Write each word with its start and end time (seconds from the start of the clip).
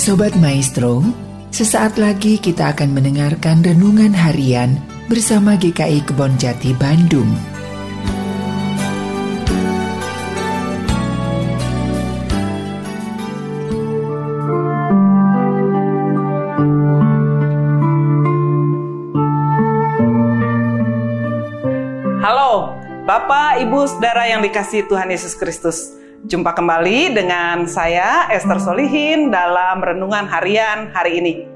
Sobat 0.00 0.32
Maestro, 0.40 1.04
sesaat 1.52 2.00
lagi 2.00 2.40
kita 2.40 2.72
akan 2.72 2.96
mendengarkan 2.96 3.60
renungan 3.60 4.16
harian 4.16 4.80
bersama 5.12 5.60
GKI 5.60 6.08
Kebon 6.08 6.40
Jati 6.40 6.72
Bandung. 6.72 7.28
Halo, 22.24 22.72
Bapak, 23.04 23.60
Ibu, 23.68 23.84
Saudara 23.84 24.24
yang 24.32 24.40
dikasihi 24.40 24.88
Tuhan 24.88 25.12
Yesus 25.12 25.36
Kristus. 25.36 25.99
Jumpa 26.20 26.52
kembali 26.52 27.16
dengan 27.16 27.64
saya 27.64 28.28
Esther 28.28 28.60
Solihin 28.60 29.32
dalam 29.32 29.80
renungan 29.80 30.28
harian 30.28 30.92
hari 30.92 31.16
ini. 31.16 31.48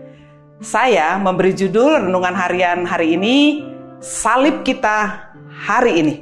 Saya 0.64 1.20
memberi 1.20 1.52
judul 1.52 2.08
renungan 2.08 2.32
harian 2.32 2.88
hari 2.88 3.12
ini 3.12 3.60
Salib 4.00 4.64
Kita 4.64 5.28
Hari 5.68 6.00
Ini. 6.00 6.14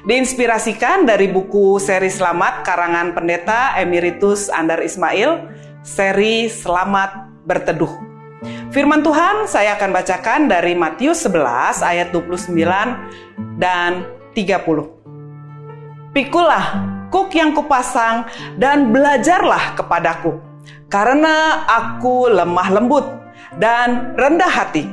Diinspirasikan 0.00 1.04
dari 1.04 1.28
buku 1.28 1.76
seri 1.76 2.08
Selamat 2.08 2.64
karangan 2.64 3.12
pendeta 3.12 3.76
Emeritus 3.76 4.48
Andar 4.48 4.80
Ismail, 4.80 5.52
seri 5.84 6.48
Selamat 6.48 7.28
Berteduh. 7.44 7.92
Firman 8.72 9.04
Tuhan 9.04 9.44
saya 9.44 9.76
akan 9.76 9.92
bacakan 9.92 10.48
dari 10.48 10.72
Matius 10.72 11.20
11 11.28 11.84
ayat 11.84 12.16
29 12.16 13.60
dan 13.60 14.08
30. 14.32 16.16
Pikulah 16.16 16.96
kuk 17.08 17.32
yang 17.34 17.52
kupasang 17.56 18.28
dan 18.56 18.92
belajarlah 18.92 19.76
kepadaku. 19.76 20.40
Karena 20.88 21.64
aku 21.68 22.32
lemah 22.32 22.68
lembut 22.72 23.04
dan 23.60 24.16
rendah 24.16 24.48
hati, 24.48 24.88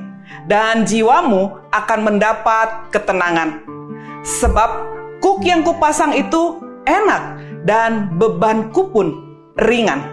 dan 0.48 0.84
jiwamu 0.84 1.72
akan 1.72 2.00
mendapat 2.04 2.92
ketenangan. 2.92 3.64
Sebab 4.26 4.70
kuk 5.24 5.44
yang 5.48 5.64
kupasang 5.64 6.12
itu 6.16 6.60
enak 6.84 7.40
dan 7.64 8.12
bebanku 8.20 8.92
pun 8.92 9.08
ringan. 9.56 10.04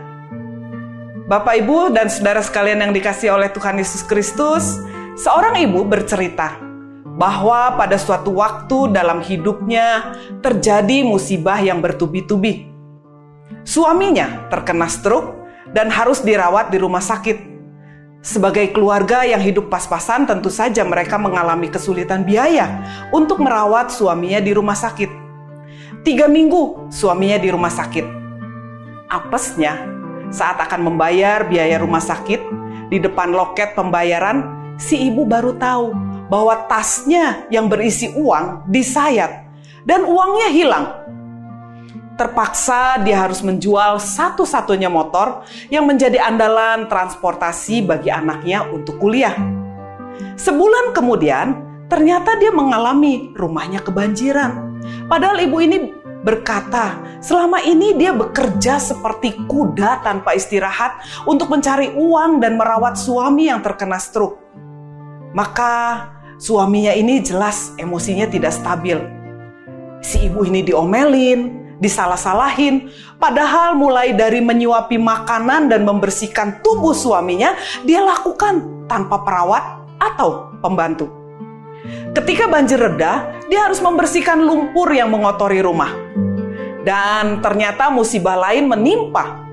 Bapak, 1.26 1.64
Ibu, 1.64 1.94
dan 1.94 2.10
saudara 2.12 2.42
sekalian 2.42 2.82
yang 2.82 2.92
dikasih 2.92 3.32
oleh 3.32 3.48
Tuhan 3.54 3.78
Yesus 3.78 4.04
Kristus, 4.04 4.82
seorang 5.16 5.56
ibu 5.64 5.86
bercerita 5.86 6.71
bahwa 7.16 7.76
pada 7.76 8.00
suatu 8.00 8.32
waktu 8.40 8.92
dalam 8.92 9.20
hidupnya 9.20 10.16
terjadi 10.40 11.04
musibah 11.04 11.60
yang 11.60 11.84
bertubi-tubi. 11.84 12.72
Suaminya 13.62 14.48
terkena 14.48 14.88
stroke 14.88 15.36
dan 15.76 15.92
harus 15.92 16.24
dirawat 16.24 16.72
di 16.72 16.80
rumah 16.80 17.04
sakit. 17.04 17.52
Sebagai 18.22 18.70
keluarga 18.70 19.26
yang 19.26 19.42
hidup 19.42 19.66
pas-pasan, 19.66 20.30
tentu 20.30 20.46
saja 20.46 20.86
mereka 20.86 21.18
mengalami 21.18 21.66
kesulitan 21.66 22.22
biaya 22.22 22.80
untuk 23.10 23.42
merawat 23.42 23.90
suaminya 23.90 24.38
di 24.38 24.54
rumah 24.54 24.78
sakit. 24.78 25.10
Tiga 26.06 26.30
minggu 26.30 26.86
suaminya 26.86 27.38
di 27.42 27.50
rumah 27.50 27.70
sakit. 27.70 28.06
Apesnya, 29.10 29.74
saat 30.30 30.56
akan 30.62 30.86
membayar 30.86 31.44
biaya 31.44 31.82
rumah 31.82 32.00
sakit, 32.00 32.40
di 32.94 33.02
depan 33.02 33.34
loket 33.34 33.74
pembayaran, 33.74 34.46
si 34.78 35.02
ibu 35.10 35.26
baru 35.26 35.58
tahu 35.58 36.11
bahwa 36.32 36.64
tasnya 36.64 37.44
yang 37.52 37.68
berisi 37.68 38.08
uang 38.16 38.64
disayat 38.72 39.44
dan 39.84 40.08
uangnya 40.08 40.48
hilang. 40.48 40.86
Terpaksa 42.16 43.04
dia 43.04 43.20
harus 43.20 43.44
menjual 43.44 44.00
satu-satunya 44.00 44.88
motor 44.88 45.44
yang 45.68 45.84
menjadi 45.84 46.24
andalan 46.24 46.88
transportasi 46.88 47.84
bagi 47.84 48.08
anaknya 48.08 48.64
untuk 48.64 48.96
kuliah. 48.96 49.36
Sebulan 50.40 50.96
kemudian, 50.96 51.60
ternyata 51.92 52.40
dia 52.40 52.48
mengalami 52.48 53.36
rumahnya 53.36 53.84
kebanjiran. 53.84 54.80
Padahal 55.12 55.36
ibu 55.44 55.60
ini 55.60 55.92
berkata, 56.24 56.96
selama 57.20 57.60
ini 57.60 57.92
dia 57.98 58.16
bekerja 58.16 58.80
seperti 58.80 59.36
kuda 59.44 60.00
tanpa 60.00 60.32
istirahat 60.32 60.96
untuk 61.28 61.52
mencari 61.52 61.92
uang 61.92 62.40
dan 62.40 62.56
merawat 62.56 62.96
suami 62.96 63.52
yang 63.52 63.60
terkena 63.60 64.00
stroke. 64.00 64.40
Maka 65.32 65.72
suaminya 66.42 66.90
ini 66.90 67.22
jelas 67.22 67.70
emosinya 67.78 68.26
tidak 68.26 68.50
stabil. 68.50 68.98
Si 70.02 70.26
ibu 70.26 70.42
ini 70.42 70.66
diomelin, 70.66 71.78
disalah-salahin, 71.78 72.90
padahal 73.22 73.78
mulai 73.78 74.10
dari 74.10 74.42
menyuapi 74.42 74.98
makanan 74.98 75.70
dan 75.70 75.86
membersihkan 75.86 76.58
tubuh 76.66 76.90
suaminya, 76.90 77.54
dia 77.86 78.02
lakukan 78.02 78.86
tanpa 78.90 79.22
perawat 79.22 79.86
atau 80.02 80.50
pembantu. 80.58 81.06
Ketika 82.10 82.50
banjir 82.50 82.82
reda, 82.82 83.38
dia 83.46 83.70
harus 83.70 83.78
membersihkan 83.78 84.42
lumpur 84.42 84.90
yang 84.90 85.14
mengotori 85.14 85.62
rumah. 85.62 85.94
Dan 86.82 87.38
ternyata 87.38 87.94
musibah 87.94 88.34
lain 88.50 88.66
menimpa. 88.66 89.46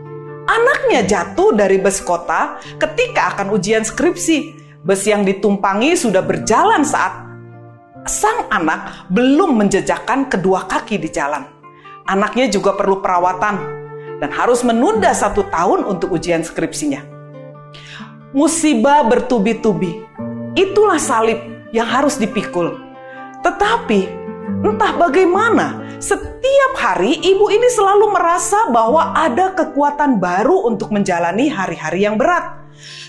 Anaknya 0.49 1.05
jatuh 1.05 1.53
dari 1.53 1.77
bus 1.77 2.01
kota 2.01 2.57
ketika 2.81 3.37
akan 3.37 3.53
ujian 3.53 3.85
skripsi. 3.85 4.58
Bus 4.79 5.03
yang 5.03 5.27
ditumpangi 5.27 5.99
sudah 5.99 6.23
berjalan 6.23 6.87
saat 6.87 7.11
sang 8.07 8.47
anak 8.47 9.11
belum 9.11 9.59
menjejakkan 9.59 10.31
kedua 10.31 10.71
kaki 10.71 10.95
di 10.95 11.11
jalan. 11.11 11.43
Anaknya 12.07 12.47
juga 12.47 12.73
perlu 12.79 13.03
perawatan 13.03 13.55
dan 14.23 14.31
harus 14.31 14.63
menunda 14.63 15.11
satu 15.11 15.43
tahun 15.51 15.83
untuk 15.83 16.15
ujian 16.15 16.47
skripsinya. 16.47 17.03
Musibah 18.31 19.03
bertubi-tubi, 19.03 20.05
itulah 20.55 21.01
salib 21.01 21.43
yang 21.75 21.85
harus 21.85 22.15
dipikul. 22.15 22.77
Tetapi 23.43 24.01
entah 24.63 24.93
bagaimana, 24.95 25.97
setiap 25.99 26.71
hari 26.79 27.19
ibu 27.19 27.51
ini 27.51 27.67
selalu 27.67 28.15
merasa 28.15 28.71
bahwa 28.71 29.11
ada 29.11 29.51
kekuatan 29.59 30.23
baru 30.23 30.71
untuk 30.71 30.93
menjalani 30.95 31.51
hari-hari 31.51 32.07
yang 32.07 32.15
berat. 32.15 32.58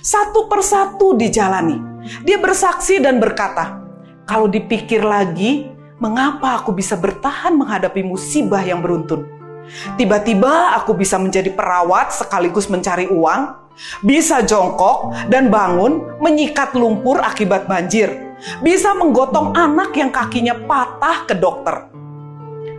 Satu 0.00 0.48
persatu 0.50 1.14
dijalani. 1.14 1.78
Dia 2.24 2.40
bersaksi 2.40 2.98
dan 2.98 3.20
berkata, 3.20 3.82
"Kalau 4.24 4.48
dipikir 4.48 5.04
lagi, 5.04 5.68
mengapa 6.00 6.58
aku 6.58 6.72
bisa 6.72 6.96
bertahan 6.96 7.54
menghadapi 7.54 8.00
musibah 8.00 8.64
yang 8.64 8.80
beruntun? 8.80 9.28
Tiba-tiba 9.94 10.74
aku 10.74 10.96
bisa 10.98 11.14
menjadi 11.20 11.52
perawat 11.54 12.10
sekaligus 12.10 12.66
mencari 12.66 13.06
uang, 13.06 13.54
bisa 14.02 14.42
jongkok 14.42 15.14
dan 15.30 15.46
bangun 15.52 16.18
menyikat 16.18 16.74
lumpur 16.74 17.22
akibat 17.22 17.70
banjir, 17.70 18.34
bisa 18.64 18.96
menggotong 18.96 19.54
anak 19.54 19.94
yang 19.94 20.10
kakinya 20.10 20.56
patah 20.66 21.28
ke 21.28 21.34
dokter. 21.38 21.86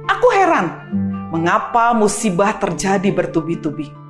Aku 0.10 0.28
heran, 0.36 0.68
mengapa 1.32 1.96
musibah 1.96 2.52
terjadi 2.60 3.08
bertubi-tubi. 3.14 4.01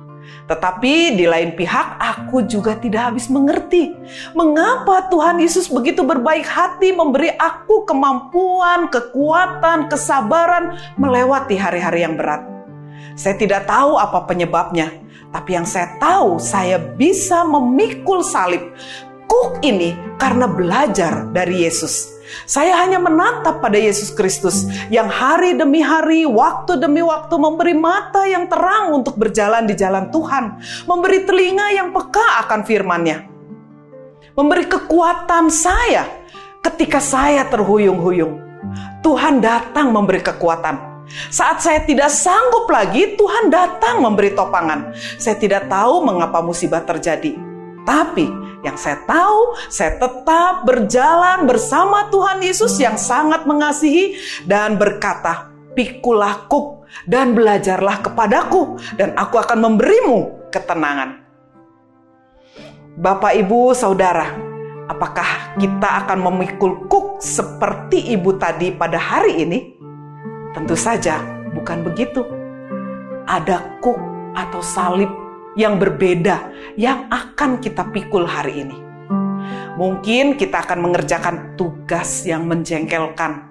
Tetapi 0.46 1.16
di 1.16 1.24
lain 1.24 1.54
pihak 1.56 1.98
aku 1.98 2.44
juga 2.46 2.76
tidak 2.76 3.14
habis 3.14 3.30
mengerti 3.30 3.94
mengapa 4.36 5.08
Tuhan 5.08 5.38
Yesus 5.38 5.70
begitu 5.70 6.02
berbaik 6.02 6.44
hati 6.44 6.92
memberi 6.92 7.32
aku 7.38 7.86
kemampuan, 7.88 8.90
kekuatan, 8.90 9.86
kesabaran 9.88 10.76
melewati 10.98 11.54
hari-hari 11.56 12.04
yang 12.04 12.18
berat. 12.18 12.44
Saya 13.16 13.36
tidak 13.36 13.68
tahu 13.68 14.00
apa 14.00 14.24
penyebabnya, 14.24 14.88
tapi 15.32 15.56
yang 15.56 15.68
saya 15.68 15.96
tahu 16.00 16.40
saya 16.40 16.80
bisa 16.80 17.44
memikul 17.44 18.24
salib 18.24 18.72
kuk 19.32 19.64
ini 19.64 19.96
karena 20.20 20.44
belajar 20.44 21.28
dari 21.32 21.64
Yesus. 21.64 22.11
Saya 22.48 22.78
hanya 22.84 22.98
menatap 22.98 23.60
pada 23.60 23.76
Yesus 23.76 24.12
Kristus 24.12 24.66
yang 24.88 25.08
hari 25.08 25.56
demi 25.56 25.80
hari, 25.84 26.24
waktu 26.24 26.80
demi 26.80 27.04
waktu 27.04 27.34
memberi 27.36 27.74
mata 27.76 28.24
yang 28.26 28.48
terang 28.48 28.92
untuk 28.92 29.16
berjalan 29.16 29.64
di 29.68 29.74
jalan 29.76 30.08
Tuhan, 30.08 30.58
memberi 30.88 31.24
telinga 31.24 31.66
yang 31.74 31.88
peka 31.92 32.46
akan 32.46 32.60
firman-Nya, 32.64 33.18
memberi 34.36 34.64
kekuatan 34.66 35.52
saya 35.52 36.08
ketika 36.62 37.02
saya 37.02 37.44
terhuyung-huyung. 37.50 38.40
Tuhan 39.02 39.42
datang 39.42 39.90
memberi 39.90 40.22
kekuatan. 40.22 40.92
Saat 41.28 41.60
saya 41.60 41.82
tidak 41.84 42.08
sanggup 42.08 42.70
lagi, 42.70 43.18
Tuhan 43.18 43.52
datang 43.52 44.00
memberi 44.00 44.32
topangan. 44.32 44.94
Saya 45.18 45.36
tidak 45.36 45.68
tahu 45.68 46.06
mengapa 46.06 46.40
musibah 46.40 46.80
terjadi, 46.86 47.36
tapi 47.82 48.30
yang 48.62 48.78
saya 48.78 49.02
tahu, 49.02 49.58
saya 49.66 49.98
tetap 49.98 50.62
berjalan 50.62 51.50
bersama 51.50 52.06
Tuhan 52.14 52.38
Yesus 52.38 52.78
yang 52.78 52.94
sangat 52.94 53.42
mengasihi 53.42 54.14
dan 54.46 54.78
berkata, 54.78 55.50
"Pikulah 55.74 56.46
kuk 56.46 56.86
dan 57.10 57.34
belajarlah 57.34 58.06
kepadaku, 58.06 58.78
dan 58.94 59.18
aku 59.18 59.42
akan 59.42 59.58
memberimu 59.66 60.48
ketenangan." 60.54 61.26
Bapak, 62.92 63.34
Ibu, 63.34 63.74
Saudara, 63.74 64.30
apakah 64.86 65.58
kita 65.58 66.06
akan 66.06 66.22
memikul 66.22 66.86
kuk 66.86 67.18
seperti 67.18 68.14
ibu 68.14 68.38
tadi 68.38 68.70
pada 68.70 69.00
hari 69.00 69.42
ini? 69.42 69.58
Tentu 70.54 70.78
saja 70.78 71.18
bukan 71.56 71.82
begitu. 71.82 72.22
Ada 73.26 73.80
kuk 73.80 73.96
atau 74.36 74.60
salib 74.60 75.21
yang 75.58 75.76
berbeda 75.76 76.48
yang 76.80 77.08
akan 77.12 77.60
kita 77.60 77.88
pikul 77.92 78.24
hari 78.24 78.64
ini. 78.64 78.78
Mungkin 79.76 80.36
kita 80.36 80.68
akan 80.68 80.78
mengerjakan 80.84 81.56
tugas 81.56 82.28
yang 82.28 82.44
menjengkelkan, 82.44 83.48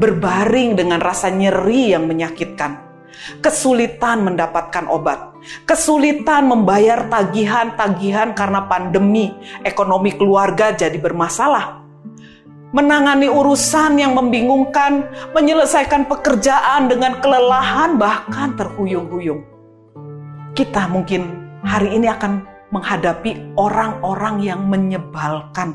berbaring 0.00 0.72
dengan 0.72 0.98
rasa 1.04 1.28
nyeri 1.28 1.92
yang 1.92 2.08
menyakitkan, 2.08 2.80
kesulitan 3.44 4.24
mendapatkan 4.24 4.88
obat, 4.88 5.36
kesulitan 5.68 6.48
membayar 6.48 7.06
tagihan-tagihan 7.12 8.32
karena 8.32 8.64
pandemi, 8.64 9.36
ekonomi 9.68 10.16
keluarga 10.16 10.72
jadi 10.72 10.96
bermasalah, 10.96 11.84
menangani 12.72 13.28
urusan 13.28 14.00
yang 14.00 14.16
membingungkan, 14.16 15.06
menyelesaikan 15.36 16.08
pekerjaan 16.08 16.88
dengan 16.88 17.20
kelelahan, 17.20 18.00
bahkan 18.00 18.56
terhuyung-huyung. 18.56 19.53
Kita 20.54 20.86
mungkin 20.86 21.50
hari 21.66 21.98
ini 21.98 22.06
akan 22.06 22.46
menghadapi 22.70 23.58
orang-orang 23.58 24.38
yang 24.38 24.62
menyebalkan 24.70 25.74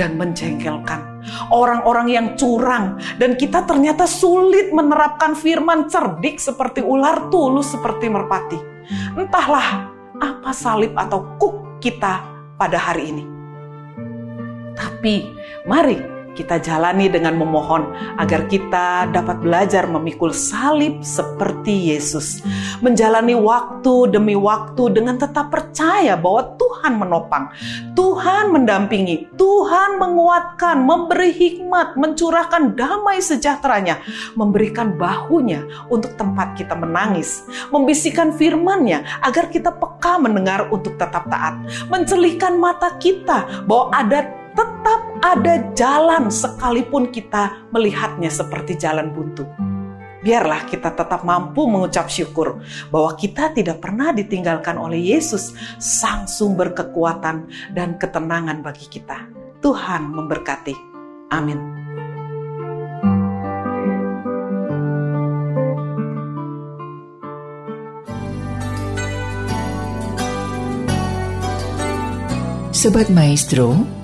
dan 0.00 0.16
menjengkelkan, 0.16 1.24
orang-orang 1.52 2.08
yang 2.08 2.26
curang, 2.32 2.96
dan 3.20 3.36
kita 3.36 3.68
ternyata 3.68 4.08
sulit 4.08 4.72
menerapkan 4.72 5.36
firman 5.36 5.92
cerdik 5.92 6.40
seperti 6.40 6.80
ular 6.80 7.28
tulus 7.28 7.72
seperti 7.72 8.08
merpati. 8.08 8.56
Entahlah 9.12 9.92
apa 10.16 10.52
salib 10.56 10.96
atau 10.96 11.24
kuk 11.36 11.80
kita 11.84 12.24
pada 12.56 12.80
hari 12.80 13.12
ini. 13.12 13.24
Tapi 14.72 15.36
mari 15.68 16.13
kita 16.34 16.58
jalani 16.58 17.06
dengan 17.06 17.38
memohon 17.38 17.94
agar 18.18 18.50
kita 18.50 19.08
dapat 19.14 19.40
belajar 19.40 19.86
memikul 19.86 20.34
salib 20.34 21.00
seperti 21.00 21.94
Yesus. 21.94 22.42
Menjalani 22.82 23.38
waktu 23.38 24.10
demi 24.10 24.34
waktu 24.34 24.90
dengan 24.92 25.16
tetap 25.16 25.48
percaya 25.54 26.18
bahwa 26.18 26.58
Tuhan 26.58 26.98
menopang, 26.98 27.54
Tuhan 27.94 28.50
mendampingi, 28.50 29.30
Tuhan 29.38 29.96
menguatkan, 30.02 30.82
memberi 30.82 31.30
hikmat, 31.30 31.94
mencurahkan 31.94 32.74
damai 32.74 33.22
sejahteranya, 33.22 34.02
memberikan 34.34 34.98
bahunya 34.98 35.64
untuk 35.88 36.18
tempat 36.18 36.58
kita 36.58 36.74
menangis, 36.74 37.46
membisikkan 37.70 38.34
firman-Nya 38.34 39.24
agar 39.24 39.48
kita 39.48 39.70
peka 39.72 40.18
mendengar 40.18 40.68
untuk 40.68 40.98
tetap 40.98 41.30
taat, 41.30 41.62
mencelihkan 41.88 42.58
mata 42.58 42.92
kita 42.98 43.64
bahwa 43.64 43.94
ada 43.94 44.44
tetap 44.54 45.00
ada 45.24 45.72
jalan 45.72 46.28
sekalipun 46.28 47.08
kita 47.08 47.64
melihatnya 47.72 48.28
seperti 48.28 48.76
jalan 48.76 49.08
buntu. 49.08 49.48
Biarlah 50.20 50.68
kita 50.68 50.92
tetap 50.92 51.24
mampu 51.24 51.64
mengucap 51.64 52.12
syukur 52.12 52.60
bahwa 52.92 53.16
kita 53.16 53.52
tidak 53.56 53.80
pernah 53.80 54.12
ditinggalkan 54.12 54.76
oleh 54.76 55.00
Yesus, 55.00 55.56
sang 55.80 56.28
sumber 56.28 56.76
kekuatan 56.76 57.48
dan 57.72 57.96
ketenangan 57.96 58.60
bagi 58.60 58.84
kita. 58.88 59.24
Tuhan 59.64 60.12
memberkati. 60.12 60.76
Amin. 61.32 61.72
Sobat 72.72 73.08
Maestro, 73.08 74.03